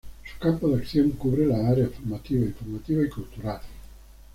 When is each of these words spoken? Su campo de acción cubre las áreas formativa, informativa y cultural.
Su 0.25 0.39
campo 0.39 0.67
de 0.67 0.77
acción 0.81 1.11
cubre 1.11 1.45
las 1.45 1.59
áreas 1.59 1.91
formativa, 1.91 2.43
informativa 2.43 3.03
y 3.05 3.09
cultural. 3.09 3.61